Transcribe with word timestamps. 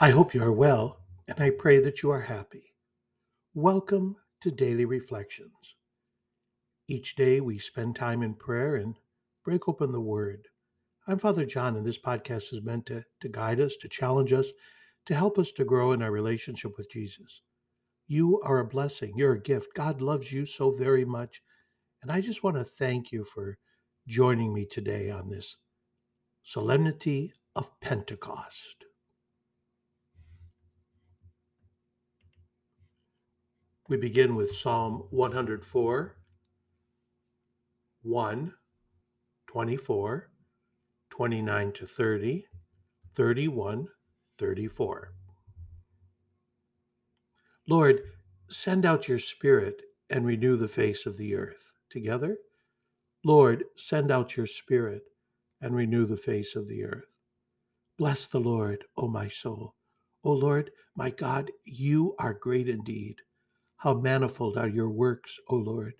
I 0.00 0.10
hope 0.10 0.32
you 0.32 0.44
are 0.44 0.52
well, 0.52 1.00
and 1.26 1.40
I 1.40 1.50
pray 1.50 1.80
that 1.80 2.04
you 2.04 2.12
are 2.12 2.20
happy. 2.20 2.72
Welcome 3.52 4.14
to 4.42 4.52
Daily 4.52 4.84
Reflections. 4.84 5.74
Each 6.86 7.16
day 7.16 7.40
we 7.40 7.58
spend 7.58 7.96
time 7.96 8.22
in 8.22 8.34
prayer 8.34 8.76
and 8.76 8.94
break 9.44 9.68
open 9.68 9.90
the 9.90 10.00
Word. 10.00 10.46
I'm 11.08 11.18
Father 11.18 11.44
John, 11.44 11.74
and 11.74 11.84
this 11.84 11.98
podcast 11.98 12.52
is 12.52 12.62
meant 12.62 12.86
to, 12.86 13.04
to 13.22 13.28
guide 13.28 13.58
us, 13.58 13.74
to 13.80 13.88
challenge 13.88 14.32
us, 14.32 14.46
to 15.06 15.16
help 15.16 15.36
us 15.36 15.50
to 15.50 15.64
grow 15.64 15.90
in 15.90 16.00
our 16.00 16.12
relationship 16.12 16.78
with 16.78 16.88
Jesus. 16.92 17.42
You 18.06 18.40
are 18.42 18.60
a 18.60 18.64
blessing, 18.64 19.14
you're 19.16 19.32
a 19.32 19.42
gift. 19.42 19.74
God 19.74 20.00
loves 20.00 20.30
you 20.30 20.46
so 20.46 20.70
very 20.70 21.04
much. 21.04 21.42
And 22.02 22.12
I 22.12 22.20
just 22.20 22.44
want 22.44 22.54
to 22.54 22.62
thank 22.62 23.10
you 23.10 23.24
for 23.24 23.58
joining 24.06 24.54
me 24.54 24.64
today 24.64 25.10
on 25.10 25.28
this 25.28 25.56
solemnity 26.44 27.32
of 27.56 27.68
Pentecost. 27.80 28.84
We 33.88 33.96
begin 33.96 34.34
with 34.34 34.54
Psalm 34.54 35.04
104, 35.08 36.14
1, 38.02 38.54
24, 39.46 40.30
29 41.08 41.72
to 41.72 41.86
30, 41.86 42.46
31, 43.14 43.88
34. 44.38 45.12
Lord, 47.66 48.02
send 48.50 48.84
out 48.84 49.08
your 49.08 49.18
Spirit 49.18 49.80
and 50.10 50.26
renew 50.26 50.58
the 50.58 50.68
face 50.68 51.06
of 51.06 51.16
the 51.16 51.34
earth. 51.34 51.70
Together? 51.88 52.36
Lord, 53.24 53.64
send 53.78 54.10
out 54.10 54.36
your 54.36 54.46
Spirit 54.46 55.04
and 55.62 55.74
renew 55.74 56.04
the 56.04 56.18
face 56.18 56.56
of 56.56 56.68
the 56.68 56.84
earth. 56.84 57.08
Bless 57.96 58.26
the 58.26 58.38
Lord, 58.38 58.84
O 58.98 59.08
my 59.08 59.28
soul. 59.28 59.76
O 60.24 60.32
Lord, 60.32 60.72
my 60.94 61.08
God, 61.08 61.50
you 61.64 62.14
are 62.18 62.34
great 62.34 62.68
indeed 62.68 63.22
how 63.78 63.94
manifold 63.94 64.56
are 64.56 64.68
your 64.68 64.90
works, 64.90 65.38
O 65.48 65.54
Lord! 65.54 65.94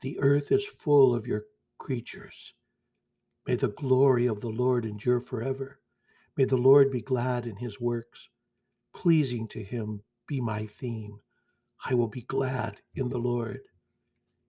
The 0.00 0.18
earth 0.20 0.50
is 0.50 0.64
full 0.64 1.14
of 1.14 1.26
your 1.26 1.44
creatures. 1.78 2.54
May 3.46 3.56
the 3.56 3.68
glory 3.68 4.26
of 4.26 4.40
the 4.40 4.48
Lord 4.48 4.86
endure 4.86 5.20
forever. 5.20 5.78
May 6.36 6.46
the 6.46 6.56
Lord 6.56 6.90
be 6.90 7.02
glad 7.02 7.46
in 7.46 7.56
his 7.56 7.78
works. 7.78 8.30
Pleasing 8.94 9.46
to 9.48 9.62
him 9.62 10.02
be 10.26 10.40
my 10.40 10.66
theme. 10.66 11.20
I 11.84 11.92
will 11.94 12.08
be 12.08 12.22
glad 12.22 12.80
in 12.94 13.10
the 13.10 13.18
Lord. 13.18 13.60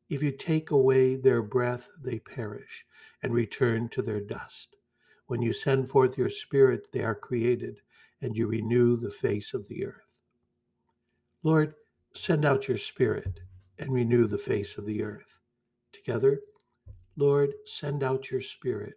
If 0.09 0.23
you 0.23 0.31
take 0.31 0.71
away 0.71 1.15
their 1.15 1.41
breath, 1.41 1.89
they 2.01 2.19
perish 2.19 2.85
and 3.21 3.33
return 3.33 3.89
to 3.89 4.01
their 4.01 4.21
dust. 4.21 4.75
When 5.27 5.41
you 5.41 5.51
send 5.51 5.89
forth 5.89 6.17
your 6.17 6.29
spirit, 6.29 6.87
they 6.93 7.03
are 7.03 7.15
created, 7.15 7.81
and 8.21 8.37
you 8.37 8.47
renew 8.47 8.95
the 8.95 9.11
face 9.11 9.53
of 9.53 9.67
the 9.67 9.85
earth. 9.85 10.17
Lord, 11.43 11.75
Send 12.15 12.45
out 12.45 12.67
your 12.67 12.77
spirit 12.77 13.39
and 13.79 13.91
renew 13.91 14.27
the 14.27 14.37
face 14.37 14.77
of 14.77 14.85
the 14.85 15.03
earth. 15.03 15.39
Together, 15.91 16.41
Lord, 17.15 17.53
send 17.65 18.03
out 18.03 18.29
your 18.31 18.41
spirit 18.41 18.95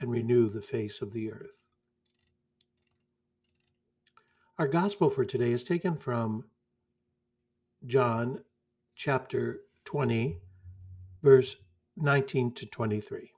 and 0.00 0.10
renew 0.10 0.48
the 0.48 0.62
face 0.62 1.02
of 1.02 1.12
the 1.12 1.30
earth. 1.30 1.50
Our 4.58 4.68
gospel 4.68 5.10
for 5.10 5.24
today 5.24 5.52
is 5.52 5.64
taken 5.64 5.96
from 5.96 6.44
John 7.86 8.44
chapter 8.94 9.60
20, 9.84 10.38
verse 11.22 11.56
19 11.96 12.54
to 12.54 12.66
23. 12.66 13.30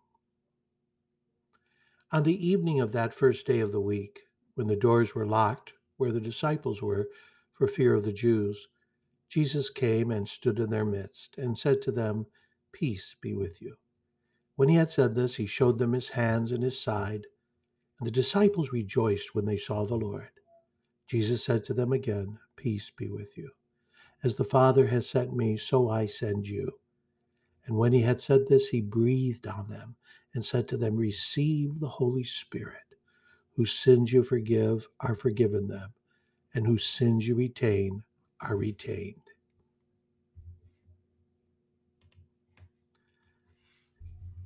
On 2.12 2.22
the 2.22 2.46
evening 2.46 2.80
of 2.80 2.92
that 2.92 3.12
first 3.12 3.46
day 3.46 3.60
of 3.60 3.72
the 3.72 3.80
week, 3.80 4.20
when 4.54 4.66
the 4.66 4.76
doors 4.76 5.14
were 5.14 5.26
locked 5.26 5.72
where 5.96 6.12
the 6.12 6.20
disciples 6.20 6.80
were 6.80 7.08
for 7.54 7.66
fear 7.66 7.94
of 7.94 8.04
the 8.04 8.12
Jews, 8.12 8.68
Jesus 9.28 9.70
came 9.70 10.10
and 10.10 10.28
stood 10.28 10.58
in 10.58 10.70
their 10.70 10.84
midst 10.84 11.36
and 11.38 11.58
said 11.58 11.82
to 11.82 11.92
them, 11.92 12.26
Peace 12.72 13.16
be 13.20 13.34
with 13.34 13.60
you. 13.60 13.76
When 14.56 14.68
he 14.68 14.76
had 14.76 14.90
said 14.90 15.14
this, 15.14 15.36
he 15.36 15.46
showed 15.46 15.78
them 15.78 15.92
his 15.92 16.10
hands 16.10 16.52
and 16.52 16.62
his 16.62 16.80
side. 16.80 17.26
And 17.98 18.06
the 18.06 18.12
disciples 18.12 18.72
rejoiced 18.72 19.34
when 19.34 19.44
they 19.44 19.56
saw 19.56 19.84
the 19.84 19.96
Lord. 19.96 20.30
Jesus 21.06 21.44
said 21.44 21.64
to 21.64 21.74
them 21.74 21.92
again, 21.92 22.38
Peace 22.56 22.90
be 22.96 23.10
with 23.10 23.36
you. 23.36 23.50
As 24.22 24.34
the 24.34 24.44
Father 24.44 24.86
has 24.86 25.08
sent 25.08 25.34
me, 25.34 25.56
so 25.56 25.88
I 25.88 26.06
send 26.06 26.46
you. 26.48 26.78
And 27.66 27.76
when 27.76 27.92
he 27.92 28.02
had 28.02 28.20
said 28.20 28.48
this, 28.48 28.68
he 28.68 28.80
breathed 28.80 29.46
on 29.46 29.68
them 29.68 29.96
and 30.34 30.44
said 30.44 30.68
to 30.68 30.76
them, 30.76 30.96
Receive 30.96 31.80
the 31.80 31.88
Holy 31.88 32.24
Spirit. 32.24 32.82
Whose 33.52 33.72
sins 33.72 34.12
you 34.12 34.22
forgive 34.22 34.88
are 35.00 35.14
forgiven 35.14 35.66
them, 35.66 35.94
and 36.54 36.66
whose 36.66 36.86
sins 36.86 37.26
you 37.26 37.34
retain 37.34 38.02
are 38.40 38.56
retained. 38.56 39.25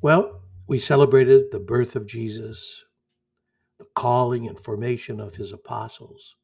Well, 0.02 0.40
we 0.66 0.78
celebrated 0.78 1.50
the 1.50 1.60
birth 1.60 1.94
of 1.94 2.06
Jesus, 2.06 2.84
the 3.78 3.84
calling 3.94 4.48
and 4.48 4.58
formation 4.58 5.20
of 5.20 5.34
his 5.34 5.52
apostles, 5.52 6.36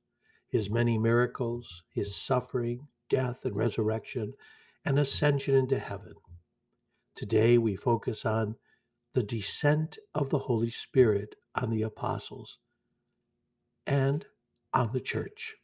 his 0.46 0.68
many 0.68 0.98
miracles, 0.98 1.82
his 1.88 2.14
suffering, 2.14 2.88
death, 3.08 3.46
and 3.46 3.56
resurrection, 3.56 4.34
and 4.84 4.98
ascension 4.98 5.54
into 5.54 5.78
heaven. 5.78 6.12
Today 7.14 7.56
we 7.56 7.76
focus 7.76 8.26
on 8.26 8.56
the 9.14 9.22
descent 9.22 9.96
of 10.14 10.28
the 10.28 10.40
Holy 10.40 10.68
Spirit 10.68 11.34
on 11.54 11.70
the 11.70 11.80
apostles 11.80 12.58
and 13.86 14.26
on 14.74 14.92
the 14.92 15.00
church, 15.00 15.54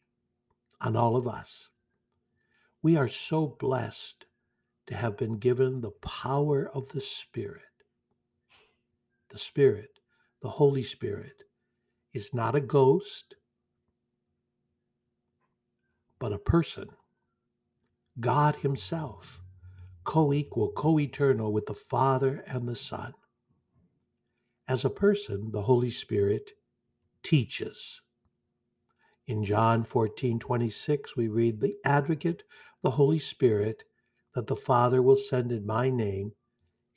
on 0.81 0.97
all 0.97 1.15
of 1.15 1.29
us. 1.29 1.69
We 2.83 2.97
are 2.97 3.07
so 3.07 3.49
blessed 3.61 4.25
to 4.87 4.95
have 4.95 5.19
been 5.19 5.39
given 5.39 5.83
the 5.83 5.91
power 5.91 6.71
of 6.73 6.89
the 6.89 7.03
Spirit. 7.03 7.61
The 9.33 9.39
Spirit, 9.39 9.99
the 10.43 10.51
Holy 10.51 10.83
Spirit, 10.83 11.45
is 12.13 12.35
not 12.35 12.55
a 12.55 12.61
ghost, 12.61 13.37
but 16.19 16.35
a 16.35 16.39
person. 16.39 16.89
God 18.21 18.57
Himself, 18.57 19.43
co 20.05 20.35
equal, 20.35 20.71
co 20.73 21.01
eternal 21.01 21.53
with 21.53 21.67
the 21.67 21.75
Father 21.75 22.45
and 22.47 22.69
the 22.69 22.77
Son. 22.77 23.15
As 24.69 24.85
a 24.85 24.91
person, 24.91 25.51
the 25.53 25.63
Holy 25.63 25.91
Spirit 25.91 26.53
teaches. 27.23 28.03
In 29.27 29.45
John 29.45 29.85
14 29.85 30.39
26, 30.41 31.17
we 31.17 31.29
read, 31.29 31.61
The 31.61 31.77
advocate 31.87 32.43
the 32.83 32.91
Holy 32.91 33.19
Spirit 33.19 33.85
that 34.35 34.47
the 34.47 34.57
Father 34.57 35.03
will 35.03 35.17
send 35.17 35.53
in 35.53 35.65
my 35.65 35.89
name. 35.89 36.33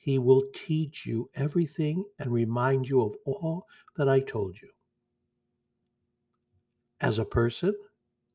He 0.06 0.20
will 0.20 0.44
teach 0.54 1.04
you 1.04 1.30
everything 1.34 2.04
and 2.16 2.32
remind 2.32 2.88
you 2.88 3.02
of 3.02 3.16
all 3.24 3.66
that 3.96 4.08
I 4.08 4.20
told 4.20 4.56
you. 4.62 4.68
As 7.00 7.18
a 7.18 7.24
person, 7.24 7.74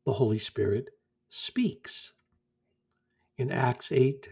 the 0.05 0.11
Holy 0.11 0.37
Spirit 0.37 0.89
speaks. 1.29 2.11
In 3.37 3.53
Acts 3.53 3.89
8, 3.89 4.27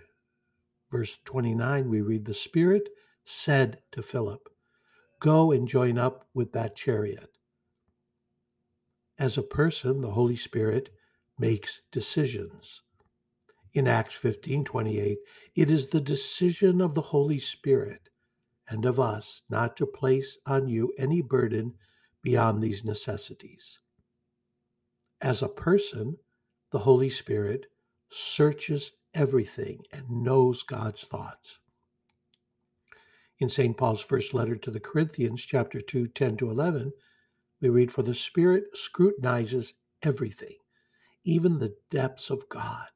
verse 0.92 1.18
29, 1.24 1.90
we 1.90 2.02
read, 2.02 2.26
The 2.26 2.34
Spirit 2.34 2.90
said 3.24 3.80
to 3.94 4.04
Philip, 4.04 4.50
Go 5.22 5.54
and 5.54 5.66
join 5.66 5.98
up 5.98 6.28
with 6.34 6.52
that 6.52 6.76
chariot. 6.76 7.30
As 9.18 9.38
a 9.38 9.44
person, 9.44 10.02
the 10.02 10.12
Holy 10.12 10.36
Spirit 10.36 10.90
makes 11.40 11.84
decisions 11.90 12.82
in 13.74 13.88
Acts 13.88 14.16
15 14.16 14.66
28, 14.66 15.20
it 15.56 15.72
is 15.72 15.88
the 15.88 16.02
decision 16.02 16.82
of 16.82 16.96
the 16.96 17.02
Holy 17.02 17.40
Spirit 17.40 18.10
and 18.70 18.86
of 18.86 19.00
us 19.00 19.44
not 19.50 19.78
to 19.78 19.86
place 19.86 20.38
on 20.46 20.68
you 20.68 20.94
any 20.98 21.22
burden 21.22 21.74
beyond 22.24 22.62
these 22.62 22.84
necessities. 22.84 23.80
As 25.22 25.42
a 25.42 25.50
person, 25.50 26.18
the 26.72 26.80
Holy 26.80 27.10
Spirit 27.10 27.68
searches 28.10 28.92
everything 29.14 29.84
and 29.92 30.10
knows 30.10 30.64
God's 30.64 31.04
thoughts. 31.04 31.60
In 33.40 33.50
St. 33.50 33.78
Paul's 33.78 34.02
first 34.02 34.34
letter 34.34 34.56
to 34.58 34.72
the 34.72 34.80
Corinthians, 34.80 35.42
chapter 35.46 35.82
2, 35.82 36.08
10 36.08 36.38
to 36.38 36.52
11, 36.52 36.92
we 37.62 37.70
read, 37.70 37.92
For 37.92 38.04
the 38.04 38.16
Spirit 38.16 38.66
scrutinizes 38.76 39.74
everything, 40.04 40.58
even 41.24 41.60
the 41.60 41.76
depths 41.92 42.30
of 42.30 42.50
God 42.50 42.88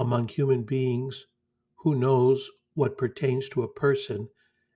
among 0.00 0.28
human 0.28 0.64
beings 0.64 1.26
who 1.76 1.94
knows 1.94 2.50
what 2.74 2.98
pertains 2.98 3.48
to 3.50 3.62
a 3.62 3.68
person 3.68 4.28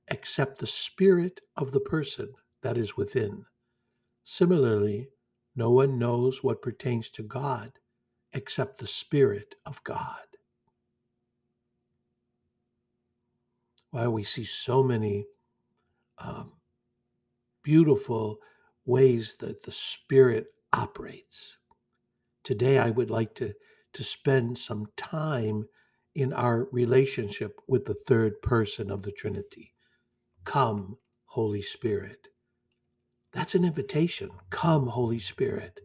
except 0.09 0.59
the 0.59 0.67
spirit 0.67 1.41
of 1.57 1.73
the 1.73 1.81
person 1.81 2.33
that 2.63 2.79
is 2.79 2.97
within. 2.97 3.45
Similarly, 4.25 5.09
no 5.57 5.71
one 5.71 5.99
knows 5.99 6.43
what 6.43 6.63
pertains 6.63 7.11
to 7.11 7.23
God 7.23 7.73
except 8.33 8.79
the 8.79 8.87
Spirit 8.87 9.55
of 9.65 9.83
God. 9.85 10.27
Why 13.91 14.09
we 14.09 14.25
see 14.25 14.45
so 14.45 14.83
many 14.83 15.27
um, 16.19 16.53
beautiful 17.63 18.39
ways 18.87 19.37
that 19.39 19.63
the 19.63 19.73
Spirit 19.73 20.47
operates. 20.73 21.57
Today, 22.43 22.79
I 22.79 22.91
would 22.91 23.11
like 23.11 23.35
to, 23.37 23.55
to 23.95 24.05
spend 24.05 24.59
some 24.59 24.87
time 24.97 25.67
in 26.15 26.33
our 26.33 26.69
relationship 26.71 27.59
with 27.67 27.87
the 27.87 27.95
third 27.95 28.41
person 28.43 28.91
of 28.91 29.03
the 29.03 29.13
Trinity. 29.13 29.75
Come, 30.45 30.99
Holy 31.27 31.63
Spirit. 31.63 32.29
That's 33.33 33.55
an 33.55 33.65
invitation. 33.65 34.31
Come, 34.51 34.87
Holy 34.87 35.19
Spirit. 35.19 35.81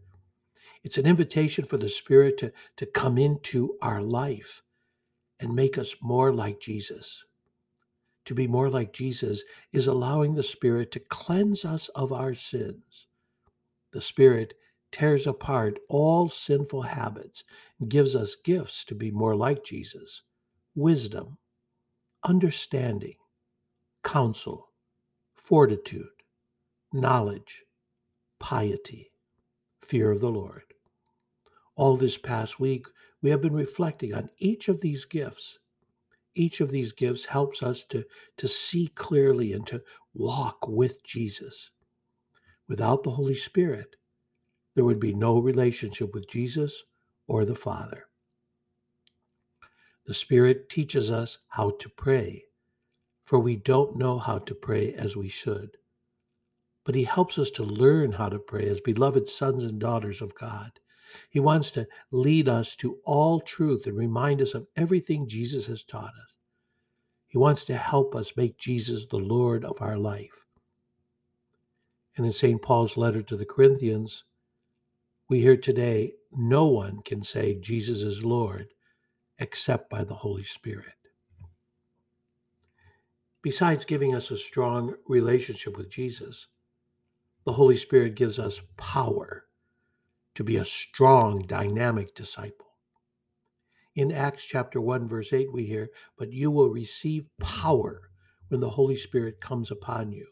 It's 0.84 0.98
an 0.98 1.06
invitation 1.06 1.66
for 1.66 1.78
the 1.78 1.90
Spirit 1.90 2.38
to, 2.40 2.54
to 2.78 2.86
come 2.86 3.18
into 3.18 3.78
our 3.82 4.02
life 4.02 4.62
and 5.40 5.56
make 5.56 5.78
us 5.78 5.96
more 6.02 6.32
like 6.32 6.60
Jesus. 6.60 7.24
To 8.26 8.36
be 8.36 8.48
more 8.48 8.70
like 8.70 8.94
Jesus 8.94 9.44
is 9.74 9.88
allowing 9.88 10.36
the 10.36 10.44
Spirit 10.44 10.92
to 10.92 11.00
cleanse 11.00 11.66
us 11.66 11.88
of 11.90 12.14
our 12.14 12.36
sins. 12.36 13.08
The 13.92 14.02
Spirit 14.02 14.54
tears 14.91 15.27
apart 15.27 15.80
all 15.89 16.30
sinful 16.30 16.81
habits 16.81 17.44
and 17.80 17.89
gives 17.89 18.15
us 18.15 18.36
gifts 18.36 18.83
to 18.86 18.95
be 18.95 19.12
more 19.12 19.36
like 19.36 19.63
Jesus 19.63 20.24
wisdom, 20.75 21.38
understanding, 22.24 23.15
counsel, 24.03 24.69
fortitude, 25.36 26.07
knowledge, 26.94 27.63
piety, 28.39 29.12
fear 29.81 30.12
of 30.12 30.21
the 30.21 30.30
Lord. 30.30 30.63
All 31.75 31.97
this 31.97 32.18
past 32.18 32.59
week, 32.59 32.86
we 33.21 33.30
have 33.30 33.41
been 33.41 33.53
reflecting 33.53 34.13
on 34.13 34.30
each 34.38 34.69
of 34.69 34.80
these 34.80 35.06
gifts. 35.06 35.59
Each 36.36 36.62
of 36.62 36.71
these 36.71 36.94
gifts 36.94 37.25
helps 37.25 37.63
us 37.63 37.83
to, 37.86 38.06
to 38.38 38.47
see 38.47 38.88
clearly 38.95 39.53
and 39.53 39.65
to 39.68 39.81
walk 40.13 40.68
with 40.68 41.03
Jesus. 41.03 41.71
Without 42.68 43.03
the 43.03 43.12
Holy 43.12 43.33
Spirit, 43.33 43.95
there 44.80 44.86
would 44.86 44.98
be 44.98 45.14
no 45.14 45.40
relationship 45.40 46.14
with 46.14 46.30
Jesus 46.30 46.86
or 47.28 47.44
the 47.44 47.54
Father. 47.54 48.08
The 50.06 50.14
Spirit 50.14 50.70
teaches 50.70 51.12
us 51.12 51.40
how 51.50 51.72
to 51.72 51.90
pray, 51.90 52.46
for 53.26 53.40
we 53.40 53.58
don't 53.58 53.98
know 53.98 54.18
how 54.18 54.40
to 54.40 54.56
pray 54.56 54.94
as 54.94 55.18
we 55.18 55.28
should. 55.28 55.72
But 56.86 56.96
He 56.96 57.04
helps 57.04 57.38
us 57.38 57.52
to 57.52 57.64
learn 57.66 58.14
how 58.14 58.30
to 58.30 58.40
pray 58.40 58.70
as 58.70 58.80
beloved 58.80 59.28
sons 59.28 59.66
and 59.66 59.80
daughters 59.80 60.22
of 60.22 60.34
God. 60.36 60.72
He 61.30 61.42
wants 61.42 61.72
to 61.72 61.86
lead 62.12 62.48
us 62.48 62.78
to 62.78 63.00
all 63.04 63.42
truth 63.42 63.86
and 63.86 63.98
remind 63.98 64.42
us 64.42 64.54
of 64.54 64.66
everything 64.78 65.28
Jesus 65.28 65.66
has 65.66 65.84
taught 65.84 66.14
us. 66.24 66.38
He 67.28 67.38
wants 67.38 67.66
to 67.66 67.75
help 67.75 68.16
us 68.16 68.38
make 68.38 68.58
Jesus 68.58 69.08
the 69.08 69.18
Lord 69.18 69.66
of 69.66 69.82
our 69.82 69.98
life. 69.98 70.46
And 72.16 72.25
in 72.25 72.32
St. 72.32 72.62
Paul's 72.62 72.96
letter 72.96 73.22
to 73.24 73.36
the 73.36 73.46
Corinthians, 73.46 74.24
we 75.30 75.42
hear 75.42 75.56
today 75.56 76.14
no 76.31 76.66
one 76.66 77.02
can 77.06 77.22
say 77.22 77.54
Jesus 77.54 78.02
is 78.02 78.26
Lord 78.26 78.70
except 79.38 79.88
by 79.88 80.04
the 80.04 80.16
Holy 80.16 80.44
Spirit. 80.44 80.96
Besides 83.44 83.86
giving 83.86 84.16
us 84.16 84.31
a 84.31 84.38
strong 84.38 84.96
relationship 85.08 85.78
with 85.78 85.90
Jesus, 85.90 86.48
the 87.46 87.54
Holy 87.54 87.76
Spirit 87.76 88.16
gives 88.16 88.40
us 88.40 88.60
power 88.76 89.46
to 90.34 90.44
be 90.44 90.58
a 90.58 90.66
strong, 90.66 91.46
dynamic 91.46 92.16
disciple. 92.16 92.74
In 93.96 94.12
Acts 94.12 94.44
chapter 94.44 94.82
1, 94.82 95.08
verse 95.08 95.32
8, 95.32 95.54
we 95.54 95.66
hear, 95.66 95.90
But 96.18 96.34
you 96.34 96.50
will 96.50 96.70
receive 96.70 97.28
power 97.40 98.10
when 98.48 98.62
the 98.62 98.70
Holy 98.72 98.96
Spirit 98.96 99.40
comes 99.40 99.70
upon 99.70 100.12
you, 100.12 100.28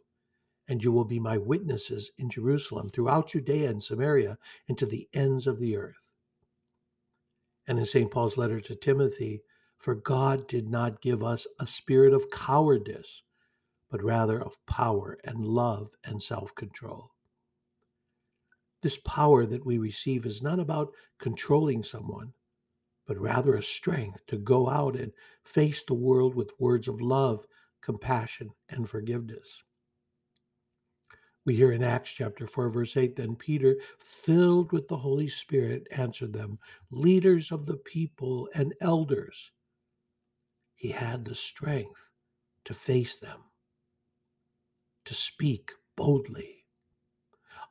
and 0.68 0.84
you 0.84 0.92
will 0.92 1.06
be 1.06 1.20
my 1.20 1.38
witnesses 1.38 2.12
in 2.18 2.30
Jerusalem, 2.30 2.90
throughout 2.90 3.30
Judea 3.30 3.70
and 3.70 3.82
Samaria, 3.82 4.38
and 4.68 4.78
to 4.78 4.86
the 4.86 5.08
ends 5.14 5.48
of 5.48 5.60
the 5.60 5.78
earth. 5.78 6.02
And 7.68 7.80
in 7.80 7.86
St. 7.86 8.12
Paul's 8.12 8.38
letter 8.38 8.60
to 8.62 8.76
Timothy, 8.76 9.44
for 9.78 9.96
God 9.96 10.48
did 10.48 10.70
not 10.70 11.02
give 11.02 11.24
us 11.24 11.48
a 11.60 11.68
spirit 11.68 12.14
of 12.14 12.32
cowardice, 12.32 13.24
but 13.90 14.04
rather 14.04 14.42
of 14.42 14.66
power 14.66 15.18
and 15.24 15.46
love 15.46 15.92
and 16.04 16.22
self 16.22 16.54
control. 16.56 17.12
This 18.82 18.98
power 18.98 19.46
that 19.46 19.66
we 19.66 19.78
receive 19.78 20.26
is 20.26 20.42
not 20.42 20.60
about 20.60 20.94
controlling 21.20 21.84
someone, 21.84 22.34
but 23.06 23.18
rather 23.18 23.56
a 23.56 23.64
strength 23.64 24.26
to 24.28 24.38
go 24.38 24.70
out 24.70 24.96
and 24.96 25.12
face 25.44 25.84
the 25.84 25.94
world 25.94 26.36
with 26.36 26.60
words 26.60 26.88
of 26.88 27.02
love, 27.02 27.48
compassion, 27.82 28.52
and 28.70 28.90
forgiveness. 28.90 29.64
We 31.48 31.56
hear 31.56 31.72
in 31.72 31.82
Acts 31.82 32.12
chapter 32.12 32.46
4, 32.46 32.70
verse 32.70 32.98
8 32.98 33.16
Then 33.16 33.34
Peter, 33.34 33.78
filled 34.00 34.74
with 34.74 34.90
the 34.90 34.98
Holy 34.98 35.30
Spirit, 35.30 35.88
answered 35.92 36.34
them, 36.34 36.60
Leaders 36.92 37.54
of 37.54 37.66
the 37.66 37.78
people 37.78 38.50
and 38.54 38.74
elders. 38.82 39.52
He 40.76 40.90
had 40.90 41.24
the 41.24 41.34
strength 41.34 42.10
to 42.66 42.74
face 42.74 43.16
them, 43.16 43.40
to 45.06 45.14
speak 45.14 45.72
boldly. 45.96 46.66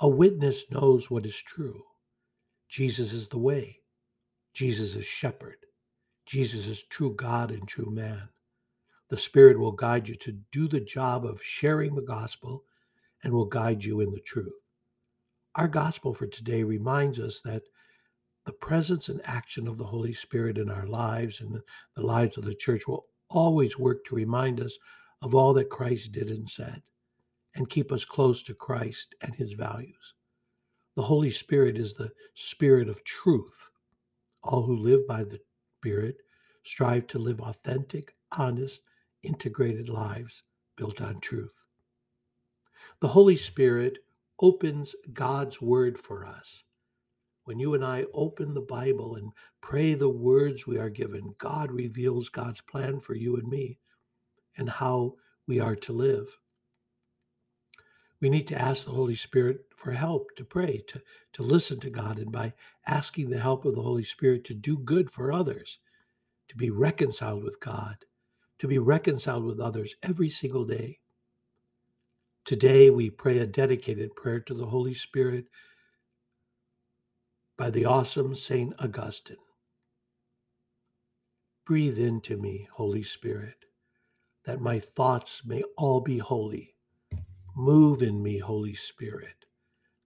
A 0.01 0.09
witness 0.09 0.71
knows 0.71 1.11
what 1.11 1.27
is 1.27 1.37
true. 1.37 1.85
Jesus 2.71 3.13
is 3.13 3.29
the 3.29 3.37
way, 3.37 3.81
Jesus 4.55 4.95
is 4.95 5.05
shepherd, 5.05 5.67
Jesus 6.25 6.67
is 6.67 6.83
true 6.85 7.15
God 7.15 7.51
and 7.51 7.69
true 7.69 7.91
man. 7.91 8.31
The 9.11 9.19
Spirit 9.19 9.59
will 9.59 9.73
guide 9.73 10.09
you 10.09 10.15
to 10.15 10.33
do 10.51 10.67
the 10.67 10.81
job 10.81 11.27
of 11.27 11.43
sharing 11.43 11.95
the 11.95 12.01
gospel 12.01 12.65
and 13.25 13.33
will 13.33 13.47
guide 13.47 13.85
you 13.85 14.01
in 14.01 14.13
the 14.13 14.21
truth. 14.21 14.53
Our 15.55 15.69
gospel 15.69 16.13
for 16.13 16.27
today 16.27 16.63
reminds 16.63 17.19
us 17.19 17.41
that 17.43 17.63
the 18.45 18.53
presence 18.53 19.09
and 19.09 19.21
action 19.25 19.67
of 19.67 19.79
the 19.79 19.85
Holy 19.85 20.13
Spirit 20.13 20.59
in 20.59 20.71
our 20.71 20.87
lives 20.87 21.41
and 21.41 21.61
the 21.97 22.03
lives 22.03 22.37
of 22.37 22.45
the 22.45 22.55
church 22.55 22.87
will 22.87 23.07
always 23.31 23.79
work 23.79 24.05
to 24.05 24.15
remind 24.15 24.61
us 24.61 24.79
of 25.23 25.35
all 25.35 25.53
that 25.55 25.71
Christ 25.71 26.13
did 26.13 26.31
and 26.31 26.49
said 26.49 26.83
and 27.57 27.69
keep 27.71 27.91
us 27.91 28.05
close 28.05 28.43
to 28.45 28.55
Christ 28.55 29.15
and 29.23 29.35
his 29.35 29.55
values. 29.55 30.15
The 30.95 31.03
Holy 31.03 31.31
Spirit 31.31 31.77
is 31.77 31.95
the 31.95 32.11
Spirit 32.35 32.89
of 32.89 33.03
truth. 33.05 33.71
All 34.45 34.63
who 34.63 34.77
live 34.77 35.07
by 35.07 35.25
the 35.25 35.41
Spirit 35.81 36.17
strive 36.63 37.07
to 37.09 37.19
live 37.19 37.41
authentic, 37.41 38.15
honest, 38.33 38.83
integrated 39.23 39.89
lives 39.89 40.43
built 40.77 41.01
on 41.01 41.21
truth. 41.21 41.53
The 43.01 43.09
Holy 43.09 43.37
Spirit 43.37 43.99
opens 44.41 44.95
God's 45.13 45.61
word 45.61 45.99
for 45.99 46.25
us. 46.25 46.65
When 47.45 47.59
you 47.59 47.75
and 47.75 47.85
I 47.85 48.07
open 48.15 48.55
the 48.55 48.63
Bible 48.63 49.17
and 49.17 49.33
pray 49.61 49.95
the 49.95 50.09
words 50.09 50.67
we 50.67 50.79
are 50.79 50.89
given, 50.89 51.35
God 51.39 51.71
reveals 51.71 52.31
God's 52.31 52.63
plan 52.63 53.01
for 53.01 53.15
you 53.15 53.37
and 53.37 53.49
me 53.49 53.79
and 54.57 54.71
how 54.71 55.17
we 55.47 55.61
are 55.61 55.77
to 55.77 55.93
live. 55.93 56.39
We 58.19 58.31
need 58.31 58.49
to 58.49 58.61
ask 58.61 58.87
the 58.87 58.93
Holy 58.93 59.15
Spirit 59.15 59.59
for 59.77 59.93
help 59.93 60.35
to 60.37 60.45
pray, 60.45 60.83
to, 60.89 61.03
to 61.35 61.43
listen 61.43 61.79
to 61.81 61.91
God, 61.91 62.19
and 62.19 62.33
by 62.33 62.55
asking 62.87 63.29
the 63.29 63.41
help 63.41 63.67
of 63.67 63.75
the 63.75 63.83
Holy 63.83 64.05
Spirit 64.05 64.43
to 64.45 64.55
do 64.55 64.79
good 64.79 65.11
for 65.11 65.31
others, 65.31 65.79
to 66.49 66.57
be 66.57 66.71
reconciled 66.71 67.45
with 67.45 67.61
God, 67.61 67.97
to 68.59 68.67
be 68.67 68.79
reconciled 68.79 69.45
with 69.45 69.61
others 69.61 69.95
every 70.03 70.31
single 70.31 70.65
day. 70.65 71.01
Today, 72.47 72.91
we 72.91 73.11
pray 73.11 73.39
a 73.39 73.47
dedicated 73.47 74.15
prayer 74.15 74.39
to 74.39 74.55
the 74.55 74.67
Holy 74.67 74.95
Spirit 74.95 75.47
by 77.59 77.71
the 77.71 77.87
awesome 77.87 78.37
St. 78.37 78.73
Augustine. 78.79 79.37
Breathe 81.67 81.99
into 81.99 82.37
me, 82.37 82.69
Holy 82.73 83.03
Spirit, 83.03 83.65
that 84.45 84.61
my 84.61 84.79
thoughts 84.79 85.43
may 85.45 85.65
all 85.77 86.01
be 86.01 86.19
holy. 86.19 86.77
Move 87.57 88.01
in 88.01 88.23
me, 88.23 88.39
Holy 88.39 88.75
Spirit, 88.75 89.45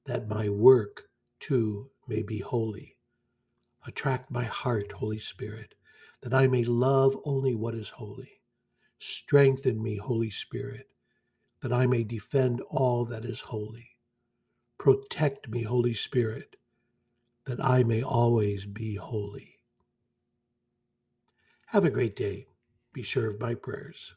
that 0.06 0.26
my 0.26 0.48
work 0.48 1.10
too 1.40 1.90
may 2.08 2.22
be 2.22 2.38
holy. 2.38 2.96
Attract 3.86 4.30
my 4.30 4.44
heart, 4.44 4.92
Holy 4.92 5.18
Spirit, 5.18 5.74
that 6.22 6.32
I 6.32 6.46
may 6.46 6.64
love 6.64 7.18
only 7.26 7.54
what 7.54 7.74
is 7.74 7.90
holy. 7.90 8.40
Strengthen 8.98 9.82
me, 9.82 9.98
Holy 9.98 10.30
Spirit, 10.30 10.86
that 11.62 11.72
I 11.72 11.86
may 11.86 12.04
defend 12.04 12.60
all 12.70 13.04
that 13.06 13.24
is 13.24 13.40
holy. 13.40 13.90
Protect 14.78 15.48
me, 15.48 15.62
Holy 15.62 15.94
Spirit, 15.94 16.56
that 17.46 17.62
I 17.64 17.82
may 17.84 18.02
always 18.02 18.66
be 18.66 18.96
holy. 18.96 19.56
Have 21.66 21.84
a 21.84 21.90
great 21.90 22.16
day. 22.16 22.46
Be 22.92 23.02
sure 23.02 23.28
of 23.30 23.40
my 23.40 23.54
prayers. 23.54 24.14